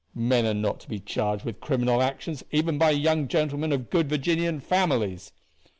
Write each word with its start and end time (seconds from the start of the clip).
Men 0.15 0.47
are 0.47 0.55
not 0.55 0.79
to 0.79 0.89
be 0.89 0.97
charged 0.99 1.45
with 1.45 1.59
criminal 1.59 2.01
actions 2.01 2.43
even 2.49 2.79
by 2.79 2.89
young 2.89 3.27
gentlemen 3.27 3.71
of 3.71 3.91
good 3.91 4.09
Virginian 4.09 4.59
families." 4.59 5.31